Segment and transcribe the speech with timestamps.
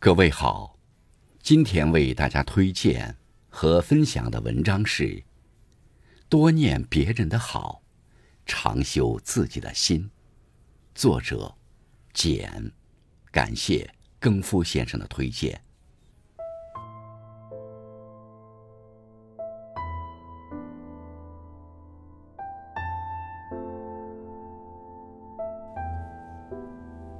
[0.00, 0.78] 各位好，
[1.42, 3.16] 今天为大家推荐
[3.48, 5.24] 和分享的文章是：
[6.28, 7.82] 多念别人的好，
[8.46, 10.08] 常修自己的心。
[10.94, 11.52] 作者
[12.12, 12.70] 简，
[13.32, 15.60] 感谢更夫先生的推荐。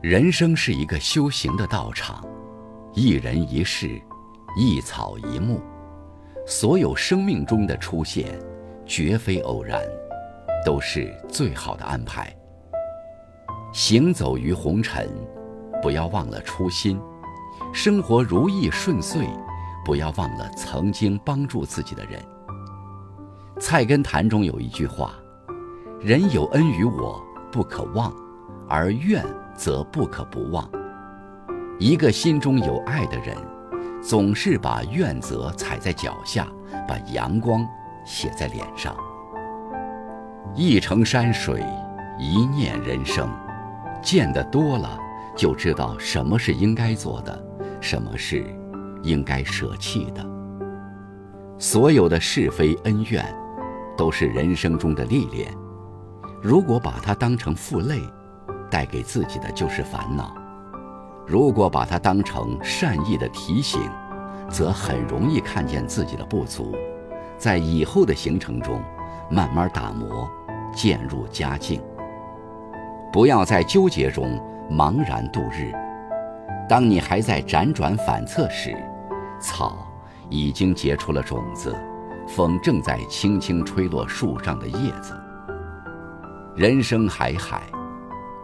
[0.00, 2.24] 人生是一个修行的道场，
[2.92, 4.00] 一人一事，
[4.56, 5.60] 一草一木，
[6.46, 8.38] 所有生命中的出现，
[8.84, 9.80] 绝非偶然，
[10.64, 12.34] 都是最好的安排。
[13.72, 15.08] 行走于红尘，
[15.80, 16.98] 不要忘了初心；
[17.72, 19.26] 生活如意顺遂，
[19.84, 22.20] 不要忘了曾经帮助自己的人。
[23.60, 25.14] 《菜根谭》中有一句话
[26.02, 27.22] ：“人有恩于我，
[27.52, 28.12] 不可忘，
[28.68, 29.24] 而怨。”
[29.60, 30.66] 则不可不忘。
[31.80, 33.34] 一个心中有爱的人，
[34.02, 36.46] 总是把怨责踩在脚下，
[36.86, 37.66] 把阳光
[38.04, 38.94] 写在脸上。
[40.54, 41.64] 一程山水，
[42.18, 43.26] 一念人生，
[44.02, 44.98] 见得多了，
[45.34, 47.42] 就知道什么是应该做的，
[47.80, 48.44] 什么是
[49.02, 50.22] 应该舍弃的。
[51.58, 53.24] 所有的是非恩怨，
[53.96, 55.50] 都是人生中的历练。
[56.42, 58.02] 如果把它当成负累，
[58.70, 60.36] 带给自己的就是烦恼。
[61.30, 63.80] 如果把它当成善意的提醒，
[64.48, 66.74] 则很容易看见自己的不足，
[67.38, 68.82] 在以后的行程中
[69.30, 70.28] 慢慢打磨，
[70.74, 71.80] 渐入佳境。
[73.12, 75.72] 不要在纠结中茫然度日。
[76.68, 78.76] 当你还在辗转反侧时，
[79.40, 79.86] 草
[80.28, 81.72] 已经结出了种子，
[82.26, 85.14] 风正在轻轻吹落树上的叶子。
[86.56, 87.62] 人生海海。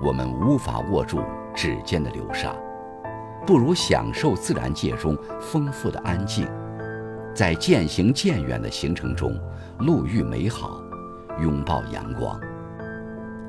[0.00, 1.22] 我们无法握住
[1.54, 2.54] 指尖的流沙，
[3.46, 6.46] 不如享受自然界中丰富的安静，
[7.32, 9.38] 在渐行渐远的行程中，
[9.78, 10.82] 路遇美好，
[11.40, 12.40] 拥抱阳光。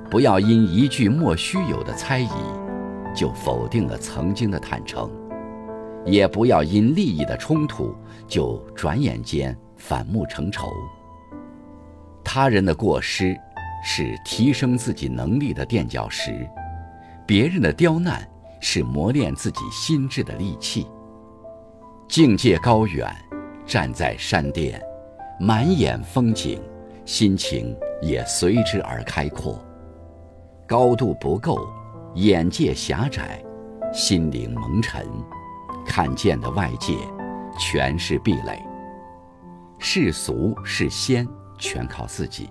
[0.10, 2.30] 不要因一句莫须有的猜疑，
[3.16, 5.10] 就否定了曾经的坦诚；
[6.06, 7.96] 也不要因利益的冲突，
[8.28, 10.70] 就转眼间反目成仇。
[12.24, 13.36] 他人的过失。
[13.84, 16.46] 是提升自己能力的垫脚石，
[17.28, 18.28] 别人的刁难
[18.60, 20.88] 是磨练自己心智的利器。
[22.08, 23.10] 境界高远，
[23.66, 24.82] 站在山巅，
[25.40, 26.62] 满眼风景，
[27.06, 29.62] 心情也随之而开阔。
[30.66, 31.68] 高度不够，
[32.16, 33.44] 眼界狭窄，
[33.94, 35.06] 心灵蒙尘，
[35.86, 36.96] 看见的外界
[37.60, 38.62] 全是壁垒。
[39.80, 42.50] 世俗是仙，全靠自己。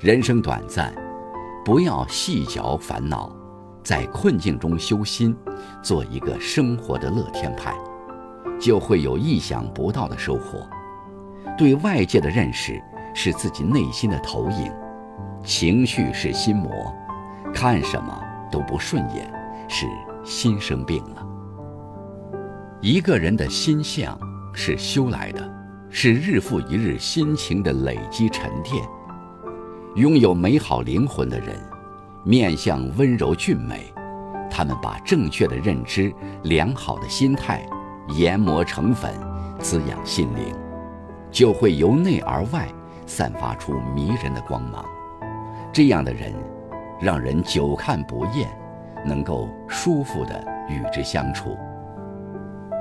[0.00, 0.92] 人生短暂，
[1.64, 3.34] 不要细嚼烦恼，
[3.82, 5.36] 在困境中修心，
[5.82, 7.74] 做一个生活的乐天派，
[8.60, 10.66] 就会有意想不到的收获。
[11.58, 12.80] 对外界的认识
[13.14, 14.72] 是自己内心的投影，
[15.44, 16.70] 情绪是心魔，
[17.52, 19.30] 看什么都不顺眼，
[19.68, 19.86] 是
[20.24, 21.26] 心生病了。
[22.80, 24.18] 一个人的心相
[24.54, 25.52] 是修来的，
[25.90, 28.82] 是日复一日心情的累积沉淀。
[29.96, 31.54] 拥有美好灵魂的人，
[32.24, 33.92] 面相温柔俊美，
[34.48, 37.66] 他们把正确的认知、良好的心态
[38.10, 39.12] 研磨成粉，
[39.58, 40.54] 滋养心灵，
[41.32, 42.68] 就会由内而外
[43.06, 44.84] 散发出迷人的光芒。
[45.72, 46.32] 这样的人，
[47.00, 48.48] 让人久看不厌，
[49.04, 51.56] 能够舒服地与之相处。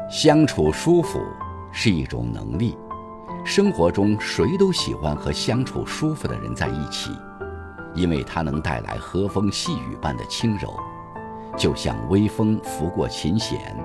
[0.08, 1.20] 相处舒服
[1.72, 2.78] 是一种能力。
[3.44, 7.10] 生活中，谁都喜欢和相处舒服的人在一起，
[7.94, 10.74] 因为它能带来和风细雨般的轻柔，
[11.58, 13.76] 就像微风拂过琴弦，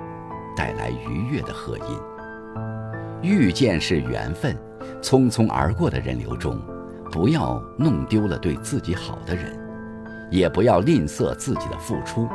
[0.56, 1.84] 带来愉悦的和音。
[3.22, 4.56] 遇见是缘分，
[5.02, 6.60] 匆匆而过的人流中，
[7.10, 9.58] 不要弄丢了对自己好的人，
[10.30, 12.28] 也不要吝啬自己的付出。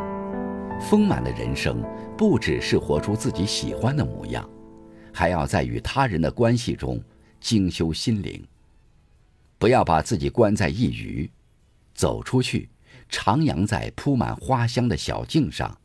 [0.79, 1.83] 丰满的人生，
[2.17, 4.47] 不只是活出自己喜欢的模样，
[5.13, 7.01] 还要在与他人的关系中。
[7.39, 8.39] 精修心灵，
[9.57, 11.31] 不要把自己关在一隅，
[12.01, 12.67] 走出去，
[13.11, 15.77] 徜徉在铺满花香的小径上，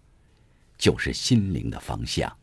[0.79, 2.35] 就是心灵的方向。